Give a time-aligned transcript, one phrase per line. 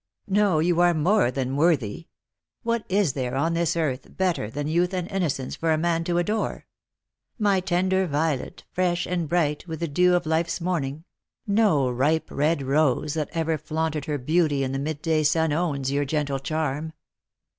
[0.25, 2.07] "No, you are more than worthy.
[2.63, 3.87] What is there on this Lost for Love.
[4.07, 6.65] 143 earth better than youth and innocence for a man to adore?
[7.37, 11.03] My tender violet, fresh and bright with the dew of life's morn ing,
[11.45, 15.91] no ripe red rose that ever flaunted her beauty in the mid day sun owns
[15.91, 16.93] your gentle charm.